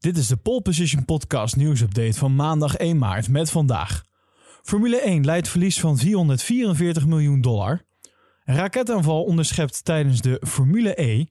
Dit 0.00 0.16
is 0.16 0.26
de 0.26 0.36
Pole 0.36 0.60
Position 0.60 1.04
Podcast 1.04 1.56
nieuwsupdate 1.56 2.18
van 2.18 2.34
maandag 2.34 2.76
1 2.76 2.98
maart 2.98 3.28
met 3.28 3.50
vandaag. 3.50 4.04
Formule 4.62 5.00
1 5.00 5.24
leidt 5.24 5.48
verlies 5.48 5.80
van 5.80 5.98
444 5.98 7.06
miljoen 7.06 7.40
dollar. 7.40 7.82
Raketaanval 8.44 9.24
onderschept 9.24 9.84
tijdens 9.84 10.20
de 10.20 10.42
Formule 10.46 11.02
E. 11.02 11.24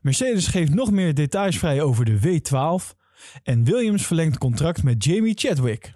Mercedes 0.00 0.46
geeft 0.46 0.74
nog 0.74 0.90
meer 0.90 1.14
details 1.14 1.58
vrij 1.58 1.82
over 1.82 2.04
de 2.04 2.18
W12. 2.18 2.96
En 3.42 3.64
Williams 3.64 4.06
verlengt 4.06 4.38
contract 4.38 4.82
met 4.82 5.04
Jamie 5.04 5.34
Chadwick. 5.38 5.92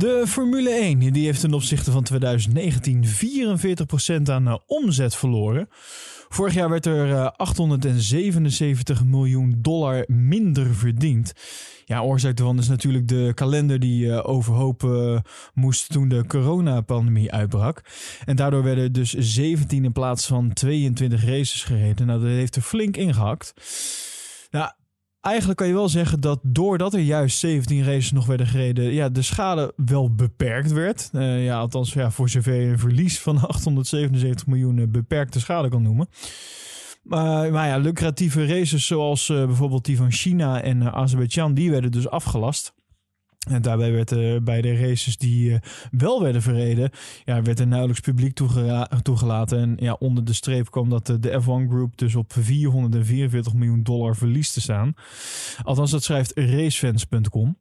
De 0.00 0.24
Formule 0.26 0.70
1 0.70 0.98
die 0.98 1.24
heeft 1.24 1.40
ten 1.40 1.54
opzichte 1.54 1.90
van 1.90 2.02
2019 2.02 3.04
44% 4.18 4.22
aan 4.30 4.48
uh, 4.48 4.56
omzet 4.66 5.16
verloren. 5.16 5.68
Vorig 6.28 6.54
jaar 6.54 6.68
werd 6.68 6.86
er 6.86 7.08
uh, 7.08 7.28
877 7.36 9.04
miljoen 9.04 9.58
dollar 9.58 10.04
minder 10.06 10.74
verdiend. 10.74 11.32
Ja, 11.84 12.02
oorzaak 12.02 12.36
daarvan 12.36 12.58
is 12.58 12.68
natuurlijk 12.68 13.08
de 13.08 13.32
kalender 13.34 13.78
die 13.78 14.06
uh, 14.06 14.28
overhoop 14.28 14.88
moest 15.54 15.88
toen 15.88 16.08
de 16.08 16.24
coronapandemie 16.26 17.32
uitbrak. 17.32 17.82
En 18.24 18.36
daardoor 18.36 18.62
werden 18.62 18.92
dus 18.92 19.12
17 19.12 19.84
in 19.84 19.92
plaats 19.92 20.26
van 20.26 20.52
22 20.52 21.24
races 21.24 21.62
gereden. 21.62 22.06
Nou, 22.06 22.20
dat 22.20 22.30
heeft 22.30 22.56
er 22.56 22.62
flink 22.62 22.96
ingehakt. 22.96 23.54
Nou, 24.50 24.70
eigenlijk 25.20 25.58
kan 25.58 25.68
je 25.68 25.74
wel 25.74 25.88
zeggen 25.88 26.20
dat 26.20 26.40
doordat 26.42 26.94
er 26.94 27.00
juist 27.00 27.38
17 27.38 27.84
races 27.84 28.12
nog 28.12 28.26
werden 28.26 28.46
gereden, 28.46 28.92
ja, 28.92 29.08
de 29.08 29.22
schade 29.22 29.72
wel 29.76 30.14
beperkt 30.14 30.72
werd. 30.72 31.10
Uh, 31.12 31.44
ja, 31.44 31.58
althans, 31.58 31.92
ja, 31.92 32.10
voor 32.10 32.28
zover 32.28 32.54
je 32.54 32.68
een 32.68 32.78
verlies 32.78 33.20
van 33.20 33.36
877 33.48 34.46
miljoen 34.46 34.90
beperkte 34.90 35.40
schade 35.40 35.68
kan 35.68 35.82
noemen. 35.82 36.08
Maar, 37.02 37.52
maar 37.52 37.68
ja, 37.68 37.76
lucratieve 37.76 38.46
races 38.46 38.86
zoals 38.86 39.28
uh, 39.28 39.46
bijvoorbeeld 39.46 39.84
die 39.84 39.96
van 39.96 40.12
China 40.12 40.62
en 40.62 40.80
uh, 40.80 40.86
Azerbeidzjan, 40.86 41.54
die 41.54 41.70
werden 41.70 41.92
dus 41.92 42.08
afgelast. 42.08 42.74
En 43.48 43.62
daarbij 43.62 43.92
werd 43.92 44.10
er 44.10 44.42
bij 44.42 44.60
de 44.60 44.76
races 44.76 45.16
die 45.16 45.50
uh, 45.50 45.56
wel 45.90 46.22
werden 46.22 46.42
verreden, 46.42 46.90
ja, 47.24 47.42
werd 47.42 47.60
er 47.60 47.66
nauwelijks 47.66 48.00
publiek 48.00 48.38
toegelaten. 49.02 49.58
En 49.58 49.76
ja, 49.78 49.96
onder 49.98 50.24
de 50.24 50.32
streep 50.32 50.70
kwam 50.70 50.88
dat 50.88 51.06
de 51.06 51.40
F1 51.42 51.68
Group 51.68 51.96
dus 51.96 52.14
op 52.14 52.32
444 52.32 53.54
miljoen 53.54 53.82
dollar 53.82 54.16
verlies 54.16 54.52
te 54.52 54.60
staan. 54.60 54.94
Althans, 55.62 55.90
dat 55.90 56.02
schrijft 56.02 56.32
racefans.com. 56.34 57.56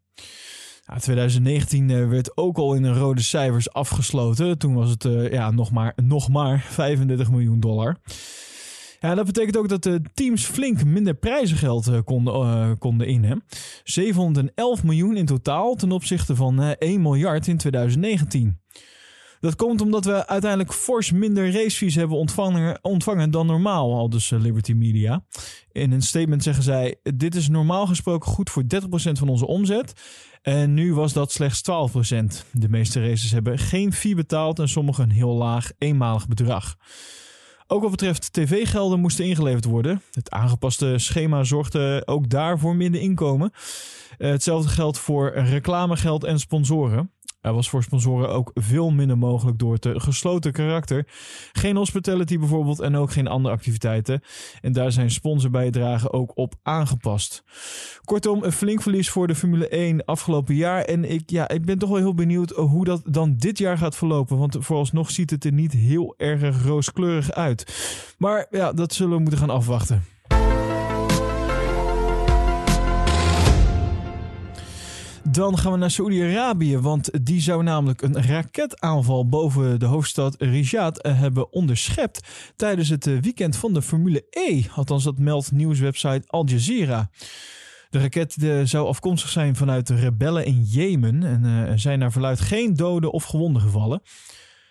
Ja, 0.85 0.97
2019 0.97 1.89
uh, 1.89 2.09
werd 2.09 2.37
ook 2.37 2.57
al 2.57 2.73
in 2.73 2.83
een 2.83 2.97
rode 2.97 3.21
cijfers 3.21 3.73
afgesloten. 3.73 4.57
Toen 4.57 4.73
was 4.73 4.89
het 4.89 5.03
uh, 5.03 5.31
ja, 5.31 5.51
nog, 5.51 5.71
maar, 5.71 5.93
nog 5.95 6.29
maar 6.29 6.65
35 6.69 7.31
miljoen 7.31 7.59
dollar. 7.59 7.97
Ja, 8.99 9.15
dat 9.15 9.25
betekent 9.25 9.57
ook 9.57 9.69
dat 9.69 9.83
de 9.83 10.01
teams 10.13 10.45
flink 10.45 10.83
minder 10.83 11.13
prijzengeld 11.13 11.87
uh, 11.87 11.99
konden, 12.03 12.33
uh, 12.33 12.71
konden 12.79 13.07
innen. 13.07 13.43
711 13.83 14.83
miljoen 14.83 15.17
in 15.17 15.25
totaal 15.25 15.75
ten 15.75 15.91
opzichte 15.91 16.35
van 16.35 16.61
uh, 16.63 16.69
1 16.69 17.01
miljard 17.01 17.47
in 17.47 17.57
2019. 17.57 18.59
Dat 19.39 19.55
komt 19.55 19.81
omdat 19.81 20.05
we 20.05 20.27
uiteindelijk 20.27 20.73
fors 20.73 21.11
minder 21.11 21.51
racefees 21.51 21.95
hebben 21.95 22.17
ontvangen, 22.17 22.79
ontvangen 22.81 23.31
dan 23.31 23.45
normaal, 23.45 23.93
al 23.93 24.09
dus 24.09 24.29
Liberty 24.29 24.73
Media. 24.73 25.25
In 25.71 25.91
een 25.91 26.01
statement 26.01 26.43
zeggen 26.43 26.63
zij: 26.63 26.95
Dit 27.15 27.35
is 27.35 27.49
normaal 27.49 27.87
gesproken 27.87 28.31
goed 28.31 28.49
voor 28.49 28.63
30% 28.63 28.67
van 29.11 29.29
onze 29.29 29.47
omzet. 29.47 29.93
En 30.41 30.73
nu 30.73 30.93
was 30.93 31.13
dat 31.13 31.31
slechts 31.31 31.61
12%. 31.61 31.65
De 32.51 32.69
meeste 32.69 33.07
races 33.07 33.31
hebben 33.31 33.59
geen 33.59 33.93
fee 33.93 34.15
betaald 34.15 34.59
en 34.59 34.69
sommige 34.69 35.01
een 35.01 35.11
heel 35.11 35.35
laag 35.35 35.71
eenmalig 35.77 36.27
bedrag. 36.27 36.77
Ook 37.71 37.81
wat 37.81 37.91
betreft 37.91 38.33
tv-gelden 38.33 38.99
moesten 38.99 39.25
ingeleverd 39.25 39.65
worden. 39.65 40.01
Het 40.11 40.31
aangepaste 40.31 40.93
schema 40.97 41.43
zorgde 41.43 42.01
ook 42.05 42.29
daarvoor 42.29 42.75
minder 42.75 43.01
inkomen. 43.01 43.51
Hetzelfde 44.17 44.69
geldt 44.69 44.97
voor 44.97 45.31
reclamegeld 45.31 46.23
en 46.23 46.39
sponsoren. 46.39 47.11
Er 47.41 47.53
was 47.53 47.69
voor 47.69 47.83
sponsoren 47.83 48.29
ook 48.29 48.51
veel 48.53 48.89
minder 48.91 49.17
mogelijk 49.17 49.59
door 49.59 49.73
het 49.73 49.87
gesloten 49.91 50.51
karakter. 50.51 51.07
Geen 51.51 51.75
hospitality 51.75 52.37
bijvoorbeeld 52.37 52.79
en 52.79 52.95
ook 52.95 53.11
geen 53.11 53.27
andere 53.27 53.55
activiteiten. 53.55 54.21
En 54.61 54.73
daar 54.73 54.91
zijn 54.91 55.11
sponsorbijdragen 55.11 56.13
ook 56.13 56.37
op 56.37 56.55
aangepast. 56.63 57.43
Kortom, 58.03 58.43
een 58.43 58.51
flink 58.51 58.81
verlies 58.81 59.09
voor 59.09 59.27
de 59.27 59.35
Formule 59.35 59.67
1 59.67 60.05
afgelopen 60.05 60.55
jaar. 60.55 60.81
En 60.81 61.11
ik, 61.11 61.29
ja, 61.29 61.49
ik 61.49 61.65
ben 61.65 61.77
toch 61.77 61.89
wel 61.89 61.97
heel 61.97 62.13
benieuwd 62.13 62.49
hoe 62.49 62.85
dat 62.85 63.01
dan 63.05 63.35
dit 63.37 63.57
jaar 63.57 63.77
gaat 63.77 63.95
verlopen. 63.95 64.37
Want 64.37 64.57
vooralsnog 64.59 65.11
ziet 65.11 65.29
het 65.29 65.45
er 65.45 65.53
niet 65.53 65.71
heel 65.71 66.13
erg 66.17 66.63
rooskleurig 66.63 67.31
uit. 67.31 67.65
Maar 68.17 68.47
ja, 68.49 68.73
dat 68.73 68.93
zullen 68.93 69.15
we 69.15 69.21
moeten 69.21 69.39
gaan 69.39 69.49
afwachten. 69.49 70.03
Dan 75.31 75.57
gaan 75.57 75.71
we 75.71 75.77
naar 75.77 75.91
Saoedi-Arabië, 75.91 76.77
want 76.77 77.25
die 77.25 77.41
zou 77.41 77.63
namelijk 77.63 78.01
een 78.01 78.21
raketaanval 78.21 79.27
boven 79.27 79.79
de 79.79 79.85
hoofdstad 79.85 80.35
Riyadh 80.41 81.07
hebben 81.07 81.51
onderschept 81.51 82.27
tijdens 82.55 82.89
het 82.89 83.05
weekend 83.05 83.55
van 83.55 83.73
de 83.73 83.81
Formule 83.81 84.25
E. 84.29 84.63
Althans, 84.75 85.03
dat 85.03 85.17
meldt 85.17 85.51
nieuwswebsite 85.51 86.23
Al 86.27 86.45
Jazeera. 86.47 87.09
De 87.89 87.99
raket 87.99 88.35
zou 88.63 88.87
afkomstig 88.87 89.29
zijn 89.29 89.55
vanuit 89.55 89.87
de 89.87 89.95
rebellen 89.95 90.45
in 90.45 90.63
Jemen 90.63 91.23
en 91.23 91.43
er 91.43 91.79
zijn 91.79 91.99
naar 91.99 92.11
verluid 92.11 92.39
geen 92.39 92.73
doden 92.75 93.11
of 93.11 93.23
gewonden 93.23 93.61
gevallen. 93.61 94.01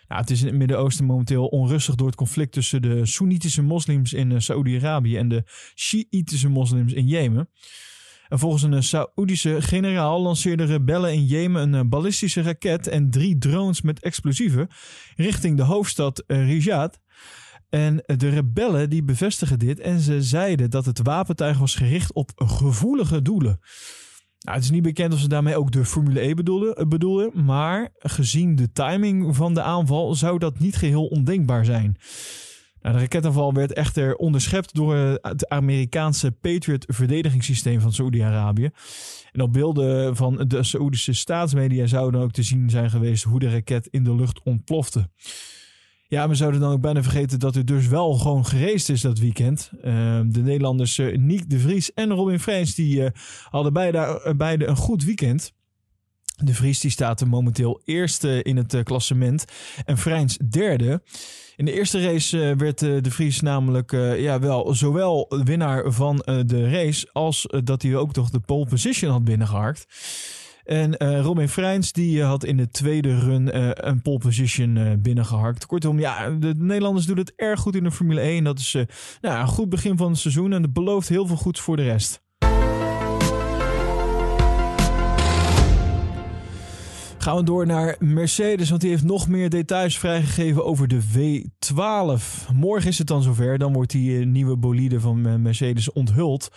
Nou, 0.07 0.21
het 0.21 0.29
is 0.29 0.41
in 0.41 0.47
het 0.47 0.55
Midden-Oosten 0.55 1.05
momenteel 1.05 1.45
onrustig 1.45 1.95
door 1.95 2.07
het 2.07 2.15
conflict 2.15 2.51
tussen 2.51 2.81
de 2.81 3.05
Soenitische 3.05 3.61
moslims 3.61 4.13
in 4.13 4.41
Saoedi-Arabië 4.41 5.17
en 5.17 5.29
de 5.29 5.43
Shiïtische 5.75 6.49
moslims 6.49 6.93
in 6.93 7.07
Jemen. 7.07 7.49
En 8.29 8.39
volgens 8.39 8.63
een 8.63 8.83
Saoedische 8.83 9.61
generaal 9.61 10.21
lanceerden 10.21 10.65
rebellen 10.65 11.13
in 11.13 11.25
Jemen 11.25 11.73
een 11.73 11.89
ballistische 11.89 12.41
raket 12.41 12.87
en 12.87 13.09
drie 13.09 13.37
drones 13.37 13.81
met 13.81 14.03
explosieven 14.03 14.67
richting 15.15 15.57
de 15.57 15.63
hoofdstad 15.63 16.23
Riyadh. 16.27 16.97
En 17.69 18.03
de 18.05 18.29
rebellen 18.29 18.89
die 18.89 19.03
bevestigen 19.03 19.59
dit 19.59 19.79
en 19.79 19.99
ze 19.99 20.21
zeiden 20.21 20.69
dat 20.69 20.85
het 20.85 20.99
wapentuig 21.03 21.57
was 21.57 21.75
gericht 21.75 22.13
op 22.13 22.31
gevoelige 22.35 23.21
doelen. 23.21 23.59
Nou, 24.39 24.55
het 24.55 24.63
is 24.63 24.71
niet 24.71 24.83
bekend 24.83 25.13
of 25.13 25.19
ze 25.19 25.27
daarmee 25.27 25.57
ook 25.57 25.71
de 25.71 25.85
Formule 25.85 26.21
E 26.21 26.33
bedoelen, 26.33 26.89
bedoelen, 26.89 27.45
maar 27.45 27.89
gezien 27.97 28.55
de 28.55 28.71
timing 28.71 29.35
van 29.35 29.53
de 29.53 29.61
aanval 29.61 30.15
zou 30.15 30.39
dat 30.39 30.59
niet 30.59 30.75
geheel 30.75 31.05
ondenkbaar 31.05 31.65
zijn. 31.65 31.97
Nou, 32.81 32.95
de 32.95 33.01
raketaanval 33.01 33.53
werd 33.53 33.73
echter 33.73 34.15
onderschept 34.15 34.75
door 34.75 34.95
het 35.21 35.49
Amerikaanse 35.49 36.31
Patriot 36.31 36.85
verdedigingssysteem 36.87 37.81
van 37.81 37.93
Saoedi-Arabië. 37.93 38.69
En 39.31 39.41
op 39.41 39.53
beelden 39.53 40.15
van 40.15 40.45
de 40.47 40.63
Saoedische 40.63 41.13
staatsmedia 41.13 41.85
zouden 41.85 42.21
ook 42.21 42.31
te 42.31 42.43
zien 42.43 42.69
zijn 42.69 42.89
geweest 42.89 43.23
hoe 43.23 43.39
de 43.39 43.49
raket 43.49 43.87
in 43.91 44.03
de 44.03 44.15
lucht 44.15 44.41
ontplofte. 44.43 45.09
Ja, 46.07 46.29
we 46.29 46.35
zouden 46.35 46.59
dan 46.59 46.71
ook 46.71 46.81
bijna 46.81 47.03
vergeten 47.03 47.39
dat 47.39 47.55
er 47.55 47.65
dus 47.65 47.87
wel 47.87 48.13
gewoon 48.13 48.45
gereest 48.45 48.89
is 48.89 49.01
dat 49.01 49.19
weekend. 49.19 49.71
Uh, 49.77 49.83
de 50.25 50.41
Nederlanders 50.41 50.97
uh, 50.97 51.17
Niek 51.17 51.49
de 51.49 51.59
Vries 51.59 51.93
en 51.93 52.09
Robin 52.09 52.39
Freins 52.39 52.75
die 52.75 53.01
uh, 53.01 53.09
hadden 53.49 53.73
beide, 53.73 54.33
beide 54.37 54.65
een 54.65 54.75
goed 54.75 55.03
weekend. 55.03 55.53
De 56.43 56.53
Vries 56.53 56.79
die 56.79 56.91
staat 56.91 57.25
momenteel 57.25 57.81
eerste 57.85 58.43
in 58.43 58.57
het 58.57 58.83
klassement 58.83 59.45
en 59.85 59.97
Freins 59.97 60.37
derde. 60.37 61.01
In 61.55 61.65
de 61.65 61.73
eerste 61.73 62.01
race 62.01 62.55
werd 62.57 62.79
De 62.79 63.11
Vries 63.11 63.41
namelijk 63.41 63.91
ja, 64.17 64.39
wel 64.39 64.75
zowel 64.75 65.25
winnaar 65.43 65.91
van 65.91 66.15
de 66.45 66.69
race 66.69 67.09
als 67.11 67.47
dat 67.63 67.81
hij 67.81 67.95
ook 67.95 68.13
toch 68.13 68.29
de 68.29 68.39
pole 68.39 68.65
position 68.65 69.11
had 69.11 69.23
binnengeharkt. 69.23 69.85
En 70.69 71.03
uh, 71.03 71.21
Robin 71.21 71.49
Freins 71.49 71.91
die 71.91 72.23
had 72.23 72.43
in 72.43 72.57
de 72.57 72.69
tweede 72.69 73.19
run 73.19 73.57
een 73.87 74.01
pole 74.01 74.17
position 74.17 74.75
uh, 74.75 74.91
binnengeharkt. 74.99 75.65
Kortom, 75.65 75.99
ja, 75.99 76.29
de 76.29 76.53
Nederlanders 76.57 77.05
doen 77.05 77.17
het 77.17 77.33
erg 77.35 77.59
goed 77.59 77.75
in 77.75 77.83
de 77.83 77.91
Formule 77.91 78.21
1. 78.21 78.43
Dat 78.43 78.59
is 78.59 78.77
nou, 79.21 79.39
een 79.39 79.47
goed 79.47 79.69
begin 79.69 79.97
van 79.97 80.09
het 80.09 80.19
seizoen 80.19 80.53
en 80.53 80.61
het 80.61 80.73
belooft 80.73 81.09
heel 81.09 81.27
veel 81.27 81.35
goeds 81.35 81.59
voor 81.59 81.75
de 81.75 81.83
rest. 81.83 82.21
Gaan 87.29 87.37
we 87.37 87.43
door 87.43 87.65
naar 87.65 87.95
Mercedes, 87.99 88.69
want 88.69 88.81
die 88.81 88.89
heeft 88.89 89.03
nog 89.03 89.27
meer 89.27 89.49
details 89.49 89.97
vrijgegeven 89.97 90.65
over 90.65 90.87
de 90.87 91.01
W12. 91.01 92.53
Morgen 92.53 92.89
is 92.89 92.97
het 92.97 93.07
dan 93.07 93.23
zover, 93.23 93.57
dan 93.57 93.73
wordt 93.73 93.91
die 93.91 94.25
nieuwe 94.25 94.57
bolide 94.57 94.99
van 94.99 95.41
Mercedes 95.41 95.91
onthuld. 95.91 96.51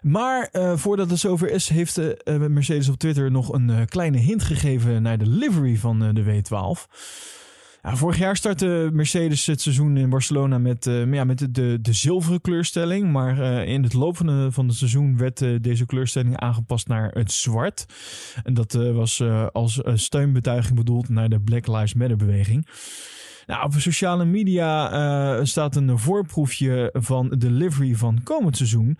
Maar 0.00 0.48
uh, 0.52 0.76
voordat 0.76 1.10
het 1.10 1.18
zover 1.18 1.50
is, 1.50 1.68
heeft 1.68 2.00
Mercedes 2.24 2.88
op 2.88 2.98
Twitter 2.98 3.30
nog 3.30 3.52
een 3.52 3.86
kleine 3.88 4.18
hint 4.18 4.42
gegeven 4.42 5.02
naar 5.02 5.18
de 5.18 5.28
livery 5.28 5.76
van 5.76 5.98
de 6.14 6.24
W12. 6.24 6.92
Vorig 7.94 8.18
jaar 8.18 8.36
startte 8.36 8.90
Mercedes 8.92 9.46
het 9.46 9.60
seizoen 9.60 9.96
in 9.96 10.10
Barcelona 10.10 10.58
met, 10.58 10.86
uh, 10.86 11.12
ja, 11.12 11.24
met 11.24 11.38
de, 11.38 11.50
de, 11.50 11.78
de, 11.82 11.92
zilveren 11.92 12.40
kleurstelling. 12.40 13.12
Maar 13.12 13.38
uh, 13.38 13.68
in 13.68 13.82
het 13.82 13.92
loop 13.92 14.16
van, 14.16 14.66
het 14.66 14.76
seizoen 14.76 15.16
werd 15.16 15.40
uh, 15.40 15.58
deze 15.60 15.86
kleurstelling 15.86 16.36
aangepast 16.36 16.88
naar 16.88 17.10
het 17.10 17.32
zwart. 17.32 17.86
En 18.44 18.54
dat 18.54 18.72
was 18.72 19.22
als 19.52 19.80
steunbetuiging 19.94 20.76
bedoeld 20.76 21.08
naar 21.08 21.28
de 21.28 21.40
Black 21.40 21.66
Lives 21.66 21.94
Matter 21.94 22.16
beweging. 22.16 22.66
Nou, 23.46 23.64
op 23.64 23.74
sociale 23.74 24.24
media 24.24 24.92
uh, 25.38 25.44
staat 25.44 25.76
een 25.76 25.98
voorproefje 25.98 26.90
van 26.92 27.34
de 27.38 27.50
livery 27.50 27.94
van 27.94 28.22
komend 28.22 28.56
seizoen. 28.56 28.98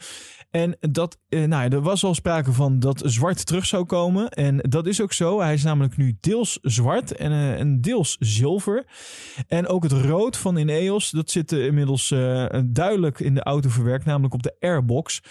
En 0.51 0.77
dat, 0.81 1.19
uh, 1.29 1.45
nou, 1.45 1.73
er 1.73 1.81
was 1.81 2.05
al 2.05 2.15
sprake 2.15 2.53
van 2.53 2.79
dat 2.79 3.03
zwart 3.05 3.47
terug 3.47 3.67
zou 3.67 3.85
komen. 3.85 4.29
En 4.29 4.57
dat 4.57 4.87
is 4.87 5.01
ook 5.01 5.13
zo. 5.13 5.41
Hij 5.41 5.55
is 5.55 5.63
namelijk 5.63 5.97
nu 5.97 6.17
deels 6.21 6.59
zwart 6.63 7.13
en, 7.13 7.33
uh, 7.33 7.61
en 7.61 7.81
deels 7.81 8.17
zilver. 8.21 8.87
En 9.49 9.67
ook 9.67 9.83
het 9.83 9.93
rood 9.93 10.37
van 10.37 10.57
Ineos, 10.57 11.11
dat 11.11 11.31
zit 11.31 11.53
inmiddels 11.53 12.09
duidelijk 12.65 13.21
in 13.21 13.35
de 13.35 13.43
auto 13.43 13.69
verwerkt, 13.69 14.05
namelijk 14.05 14.35
op 14.35 14.43
de 14.43 14.57
airbox. 14.61 15.23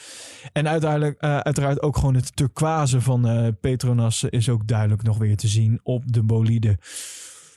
En 0.53 0.67
uiteindelijk, 0.67 1.19
uiteraard 1.19 1.81
ook 1.81 1.97
gewoon 1.97 2.15
het 2.15 2.35
turquoise 2.35 3.01
van 3.01 3.55
Petronas 3.61 4.23
is 4.23 4.49
ook 4.49 4.67
duidelijk 4.67 5.03
nog 5.03 5.17
weer 5.17 5.37
te 5.37 5.47
zien 5.47 5.79
op 5.83 6.13
de 6.13 6.23
bolide. 6.23 6.77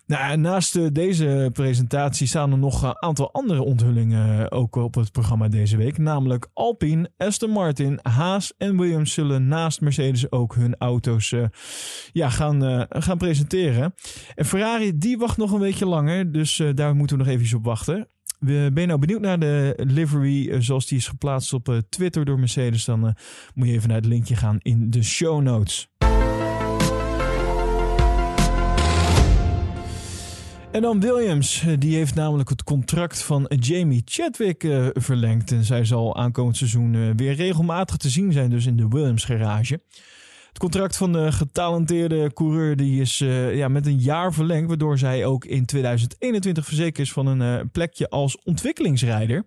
Nou, 0.08 0.36
naast 0.36 0.76
uh, 0.76 0.86
deze 0.92 1.50
presentatie 1.52 2.26
staan 2.26 2.52
er 2.52 2.58
nog 2.58 2.82
een 2.82 3.02
aantal 3.02 3.32
andere 3.32 3.62
onthullingen 3.62 4.40
uh, 4.40 4.46
ook 4.48 4.76
op 4.76 4.94
het 4.94 5.12
programma 5.12 5.48
deze 5.48 5.76
week. 5.76 5.98
Namelijk 5.98 6.48
Alpine, 6.52 7.10
Aston 7.16 7.50
Martin, 7.50 7.98
Haas 8.02 8.54
en 8.56 8.78
Williams 8.78 9.12
zullen 9.12 9.48
naast 9.48 9.80
Mercedes 9.80 10.30
ook 10.30 10.54
hun 10.54 10.76
auto's 10.78 11.30
uh, 11.30 11.44
ja, 12.12 12.28
gaan, 12.30 12.86
gaan 12.88 13.18
presenteren. 13.18 13.94
En 14.34 14.44
Ferrari 14.44 14.98
die 14.98 15.18
wacht 15.18 15.36
nog 15.36 15.52
een 15.52 15.60
beetje 15.60 15.86
langer, 15.86 16.32
dus 16.32 16.62
daar 16.74 16.94
moeten 16.94 17.18
we 17.18 17.24
nog 17.24 17.32
even 17.32 17.58
op 17.58 17.64
wachten. 17.64 18.08
Ben 18.40 18.80
je 18.80 18.86
nou 18.86 18.98
benieuwd 18.98 19.20
naar 19.20 19.38
de 19.38 19.74
livery 19.76 20.62
zoals 20.62 20.86
die 20.86 20.98
is 20.98 21.08
geplaatst 21.08 21.52
op 21.52 21.82
Twitter 21.88 22.24
door 22.24 22.38
Mercedes? 22.38 22.84
Dan 22.84 23.16
moet 23.54 23.66
je 23.68 23.72
even 23.72 23.88
naar 23.88 23.96
het 23.96 24.06
linkje 24.06 24.36
gaan 24.36 24.58
in 24.58 24.90
de 24.90 25.02
show 25.02 25.42
notes. 25.42 25.88
En 30.78 30.84
dan 30.84 31.00
Williams, 31.00 31.64
die 31.78 31.96
heeft 31.96 32.14
namelijk 32.14 32.48
het 32.48 32.64
contract 32.64 33.22
van 33.22 33.50
Jamie 33.60 34.02
Chadwick 34.04 34.64
uh, 34.64 34.86
verlengd. 34.92 35.50
En 35.50 35.64
zij 35.64 35.84
zal 35.84 36.16
aankomend 36.16 36.56
seizoen 36.56 36.94
uh, 36.94 37.10
weer 37.16 37.34
regelmatig 37.34 37.96
te 37.96 38.08
zien 38.08 38.32
zijn, 38.32 38.50
dus 38.50 38.66
in 38.66 38.76
de 38.76 38.88
Williams 38.88 39.24
garage. 39.24 39.80
Het 40.48 40.58
contract 40.58 40.96
van 40.96 41.12
de 41.12 41.32
getalenteerde 41.32 42.32
coureur 42.32 42.76
die 42.76 43.00
is 43.00 43.20
uh, 43.20 43.56
ja, 43.56 43.68
met 43.68 43.86
een 43.86 43.98
jaar 43.98 44.32
verlengd, 44.32 44.68
waardoor 44.68 44.98
zij 44.98 45.24
ook 45.24 45.44
in 45.44 45.66
2021 45.66 46.64
verzekerd 46.64 46.98
is 47.06 47.12
van 47.12 47.26
een 47.26 47.70
plekje 47.70 48.08
als 48.08 48.38
ontwikkelingsrijder. 48.42 49.44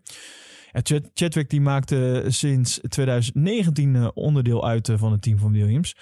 Chadwick 1.13 1.49
die 1.49 1.61
maakte 1.61 2.25
sinds 2.27 2.79
2019 2.89 3.95
eh, 3.95 4.07
onderdeel 4.13 4.67
uit 4.67 4.89
eh, 4.89 4.97
van 4.97 5.11
het 5.11 5.21
team 5.21 5.37
van 5.37 5.51
Williams. 5.51 5.95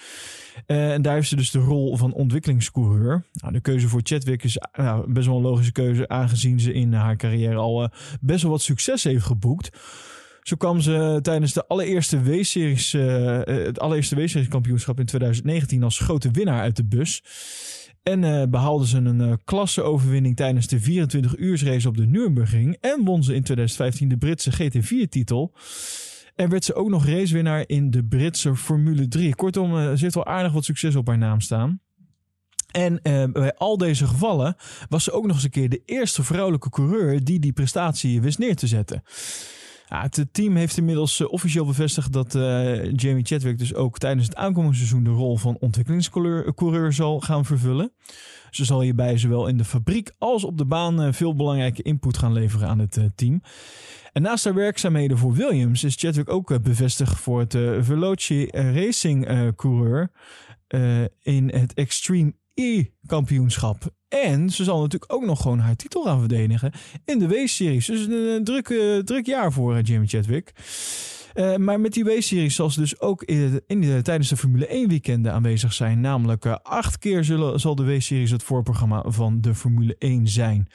Eh, 0.66 0.92
en 0.92 1.02
daar 1.02 1.14
heeft 1.14 1.28
ze 1.28 1.36
dus 1.36 1.50
de 1.50 1.58
rol 1.58 1.96
van 1.96 2.12
ontwikkelingscoureur. 2.12 3.24
Nou, 3.32 3.52
de 3.52 3.60
keuze 3.60 3.88
voor 3.88 4.00
Chadwick 4.04 4.44
is 4.44 4.58
nou, 4.72 5.12
best 5.12 5.26
wel 5.26 5.36
een 5.36 5.42
logische 5.42 5.72
keuze, 5.72 6.08
aangezien 6.08 6.60
ze 6.60 6.72
in 6.72 6.92
haar 6.92 7.16
carrière 7.16 7.56
al 7.56 7.90
best 8.20 8.42
wel 8.42 8.50
wat 8.50 8.62
succes 8.62 9.04
heeft 9.04 9.24
geboekt. 9.24 9.70
Zo 10.42 10.56
kwam 10.56 10.80
ze 10.80 11.18
tijdens 11.22 11.52
de 11.52 11.66
allereerste 11.66 12.22
W-series, 12.22 12.92
het 12.92 13.80
allereerste 13.80 14.14
W-series 14.14 14.48
kampioenschap 14.48 14.98
in 14.98 15.06
2019 15.06 15.82
als 15.82 15.98
grote 15.98 16.30
winnaar 16.30 16.60
uit 16.60 16.76
de 16.76 16.84
bus. 16.84 17.22
En 18.02 18.22
uh, 18.22 18.42
behaalden 18.48 18.86
ze 18.86 18.96
een 18.96 19.20
uh, 19.20 19.32
klasseoverwinning 19.44 20.36
tijdens 20.36 20.66
de 20.66 20.80
24 20.80 21.38
uursrace 21.38 21.88
op 21.88 21.96
de 21.96 22.06
Nürburgring. 22.06 22.76
En 22.80 23.04
won 23.04 23.22
ze 23.24 23.34
in 23.34 23.42
2015 23.42 24.08
de 24.08 24.16
Britse 24.16 24.52
GT4-titel. 24.52 25.52
En 26.34 26.48
werd 26.48 26.64
ze 26.64 26.74
ook 26.74 26.88
nog 26.88 27.06
racewinnaar 27.06 27.64
in 27.66 27.90
de 27.90 28.04
Britse 28.04 28.56
Formule 28.56 29.08
3. 29.08 29.34
Kortom, 29.34 29.76
uh, 29.76 29.92
ze 29.92 30.02
heeft 30.02 30.14
wel 30.14 30.26
aardig 30.26 30.52
wat 30.52 30.64
succes 30.64 30.96
op 30.96 31.06
haar 31.06 31.18
naam 31.18 31.40
staan. 31.40 31.80
En 32.70 33.00
bij 33.32 33.54
al 33.54 33.76
deze 33.76 34.06
gevallen 34.06 34.56
was 34.88 35.04
ze 35.04 35.12
ook 35.12 35.26
nog 35.26 35.34
eens 35.34 35.44
een 35.44 35.50
keer 35.50 35.68
de 35.68 35.82
eerste 35.84 36.22
vrouwelijke 36.22 36.70
coureur 36.70 37.24
die 37.24 37.38
die 37.38 37.52
prestatie 37.52 38.20
wist 38.20 38.38
neer 38.38 38.56
te 38.56 38.66
zetten. 38.66 39.02
Het 39.98 40.26
team 40.32 40.56
heeft 40.56 40.76
inmiddels 40.76 41.20
uh, 41.20 41.32
officieel 41.32 41.66
bevestigd 41.66 42.12
dat 42.12 42.34
uh, 42.34 42.92
Jamie 42.92 43.24
Chadwick 43.24 43.58
dus 43.58 43.74
ook 43.74 43.98
tijdens 43.98 44.26
het 44.26 44.36
aankomende 44.36 44.76
seizoen 44.76 45.04
de 45.04 45.10
rol 45.10 45.36
van 45.36 45.56
ontwikkelingscoureur 45.60 46.92
zal 46.92 47.20
gaan 47.20 47.44
vervullen. 47.44 47.92
Ze 48.50 48.64
zal 48.64 48.80
hierbij 48.80 49.18
zowel 49.18 49.46
in 49.46 49.56
de 49.56 49.64
fabriek 49.64 50.12
als 50.18 50.44
op 50.44 50.58
de 50.58 50.64
baan 50.64 51.02
uh, 51.02 51.12
veel 51.12 51.34
belangrijke 51.34 51.82
input 51.82 52.18
gaan 52.18 52.32
leveren 52.32 52.68
aan 52.68 52.78
het 52.78 53.00
team. 53.14 53.42
En 54.12 54.22
naast 54.22 54.44
haar 54.44 54.54
werkzaamheden 54.54 55.18
voor 55.18 55.32
Williams 55.32 55.84
is 55.84 55.96
Chadwick 55.96 56.30
ook 56.30 56.62
bevestigd 56.62 57.18
voor 57.18 57.40
het 57.40 57.52
Veloci 57.80 58.46
Racing 58.50 59.52
coureur 59.56 60.10
in 61.22 61.50
het 61.54 61.74
Extreme 61.74 62.34
E-kampioenschap. 62.60 63.94
En 64.08 64.50
ze 64.50 64.64
zal 64.64 64.80
natuurlijk 64.80 65.12
ook 65.12 65.24
nog 65.24 65.42
gewoon 65.42 65.58
haar 65.58 65.76
titel 65.76 66.02
gaan 66.02 66.18
verdedigen 66.18 66.72
in 67.04 67.18
de 67.18 67.28
W-series. 67.28 67.86
Dus 67.86 68.06
een 68.06 68.44
druk, 68.44 68.68
uh, 68.68 68.98
druk 68.98 69.26
jaar 69.26 69.52
voor 69.52 69.76
uh, 69.76 69.82
Jamie 69.82 70.08
Chadwick. 70.08 70.52
Maar 71.56 71.80
met 71.80 71.92
die 71.92 72.04
W-series 72.04 72.54
zal 72.54 72.70
ze 72.70 72.80
dus 72.80 73.00
ook 73.00 73.22
in 73.22 73.80
de, 73.80 74.00
tijdens 74.02 74.28
de 74.28 74.36
Formule 74.36 74.66
1 74.66 74.88
weekenden 74.88 75.32
aanwezig 75.32 75.72
zijn. 75.72 76.00
Namelijk 76.00 76.46
acht 76.46 76.98
keer 76.98 77.24
zullen, 77.24 77.60
zal 77.60 77.74
de 77.74 77.84
W-series 77.84 78.30
het 78.30 78.42
voorprogramma 78.42 79.04
van 79.06 79.40
de 79.40 79.54
Formule 79.54 79.96
1 79.98 80.28
zijn. 80.28 80.68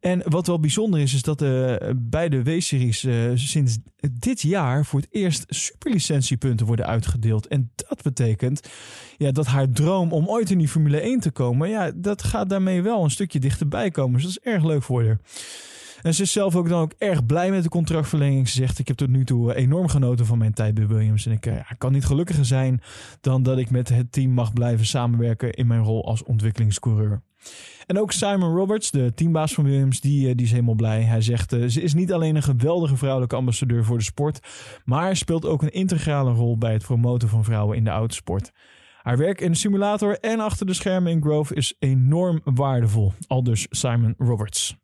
En 0.00 0.22
wat 0.24 0.46
wel 0.46 0.60
bijzonder 0.60 1.00
is, 1.00 1.14
is 1.14 1.22
dat 1.22 1.38
de 1.38 2.42
W-series 2.44 3.04
uh, 3.04 3.30
sinds 3.34 3.78
dit 4.12 4.40
jaar 4.40 4.84
voor 4.84 5.00
het 5.00 5.08
eerst 5.10 5.44
superlicentiepunten 5.48 6.66
worden 6.66 6.86
uitgedeeld. 6.86 7.46
En 7.46 7.72
dat 7.74 8.02
betekent 8.02 8.68
ja, 9.16 9.30
dat 9.32 9.46
haar 9.46 9.70
droom 9.70 10.12
om 10.12 10.28
ooit 10.28 10.50
in 10.50 10.58
die 10.58 10.68
Formule 10.68 11.00
1 11.00 11.20
te 11.20 11.30
komen, 11.30 11.68
ja, 11.68 11.92
dat 11.94 12.22
gaat 12.22 12.48
daarmee 12.48 12.82
wel 12.82 13.04
een 13.04 13.10
stukje 13.10 13.38
dichterbij 13.38 13.90
komen. 13.90 14.12
Dus 14.12 14.22
dat 14.22 14.30
is 14.30 14.52
erg 14.52 14.64
leuk 14.64 14.82
voor 14.82 15.04
haar. 15.04 15.20
En 16.04 16.14
ze 16.14 16.22
is 16.22 16.32
zelf 16.32 16.56
ook 16.56 16.68
dan 16.68 16.80
ook 16.80 16.94
erg 16.98 17.26
blij 17.26 17.50
met 17.50 17.62
de 17.62 17.68
contractverlenging. 17.68 18.48
Ze 18.48 18.56
zegt: 18.56 18.78
Ik 18.78 18.88
heb 18.88 18.96
tot 18.96 19.08
nu 19.08 19.24
toe 19.24 19.54
enorm 19.54 19.88
genoten 19.88 20.26
van 20.26 20.38
mijn 20.38 20.52
tijd 20.52 20.74
bij 20.74 20.86
Williams. 20.86 21.26
En 21.26 21.32
ik 21.32 21.44
ja, 21.44 21.66
kan 21.78 21.92
niet 21.92 22.04
gelukkiger 22.04 22.44
zijn 22.44 22.80
dan 23.20 23.42
dat 23.42 23.58
ik 23.58 23.70
met 23.70 23.88
het 23.88 24.12
team 24.12 24.30
mag 24.30 24.52
blijven 24.52 24.86
samenwerken 24.86 25.52
in 25.52 25.66
mijn 25.66 25.82
rol 25.82 26.06
als 26.06 26.22
ontwikkelingscoureur. 26.22 27.22
En 27.86 27.98
ook 27.98 28.12
Simon 28.12 28.54
Roberts, 28.54 28.90
de 28.90 29.12
teambaas 29.14 29.54
van 29.54 29.64
Williams, 29.64 30.00
die, 30.00 30.28
eh, 30.28 30.34
die 30.34 30.46
is 30.46 30.52
helemaal 30.52 30.74
blij. 30.74 31.02
Hij 31.02 31.20
zegt, 31.20 31.50
ze 31.50 31.82
is 31.82 31.94
niet 31.94 32.12
alleen 32.12 32.36
een 32.36 32.42
geweldige 32.42 32.96
vrouwelijke 32.96 33.36
ambassadeur 33.36 33.84
voor 33.84 33.98
de 33.98 34.04
sport, 34.04 34.40
maar 34.84 35.16
speelt 35.16 35.46
ook 35.46 35.62
een 35.62 35.72
integrale 35.72 36.32
rol 36.32 36.58
bij 36.58 36.72
het 36.72 36.82
promoten 36.82 37.28
van 37.28 37.44
vrouwen 37.44 37.76
in 37.76 37.84
de 37.84 37.90
autosport. 37.90 38.52
Haar 39.02 39.16
werk 39.16 39.40
in 39.40 39.50
de 39.50 39.58
simulator 39.58 40.18
en 40.18 40.40
achter 40.40 40.66
de 40.66 40.74
schermen 40.74 41.12
in 41.12 41.22
Grove 41.22 41.54
is 41.54 41.74
enorm 41.78 42.40
waardevol. 42.44 43.12
Aldus 43.26 43.66
Simon 43.70 44.14
Roberts. 44.18 44.76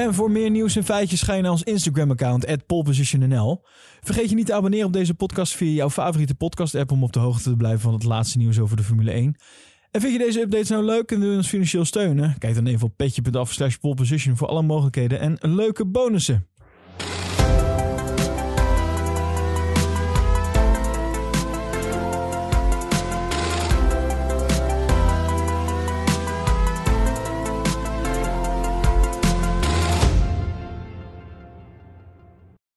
En 0.00 0.14
voor 0.14 0.30
meer 0.30 0.50
nieuws 0.50 0.76
en 0.76 0.84
feitjes 0.84 1.22
ga 1.22 1.34
je 1.34 1.42
naar 1.42 1.50
ons 1.50 1.62
Instagram-account, 1.62 2.66
polepositionnl. 2.66 3.62
Vergeet 4.00 4.28
je 4.28 4.34
niet 4.34 4.46
te 4.46 4.54
abonneren 4.54 4.86
op 4.86 4.92
deze 4.92 5.14
podcast 5.14 5.54
via 5.54 5.70
jouw 5.70 5.90
favoriete 5.90 6.34
podcast-app 6.34 6.90
om 6.90 7.02
op 7.02 7.12
de 7.12 7.18
hoogte 7.18 7.50
te 7.50 7.56
blijven 7.56 7.80
van 7.80 7.92
het 7.92 8.04
laatste 8.04 8.38
nieuws 8.38 8.58
over 8.58 8.76
de 8.76 8.82
Formule 8.82 9.10
1. 9.10 9.36
En 9.90 10.00
vind 10.00 10.12
je 10.12 10.18
deze 10.18 10.40
updates 10.40 10.68
nou 10.68 10.84
leuk 10.84 11.10
en 11.10 11.20
wil 11.20 11.30
je 11.30 11.36
ons 11.36 11.48
financieel 11.48 11.84
steunen? 11.84 12.38
Kijk 12.38 12.54
dan 12.54 12.66
even 12.66 12.86
op 12.86 12.96
petje.af 12.96 13.52
slash 13.52 13.76
poleposition 13.76 14.36
voor 14.36 14.48
alle 14.48 14.62
mogelijkheden 14.62 15.20
en 15.20 15.54
leuke 15.54 15.86
bonussen. 15.86 16.49